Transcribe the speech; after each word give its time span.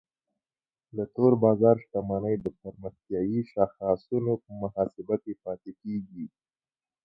د 0.97 0.99
تور 1.15 1.33
بازار 1.43 1.75
شتمنۍ 1.83 2.35
د 2.41 2.47
پرمختیایي 2.61 3.39
شاخصونو 3.51 4.33
په 4.43 4.51
محاسبه 4.61 5.15
کې 5.23 5.33
پاتې 5.43 5.71
کیږي. 5.81 6.25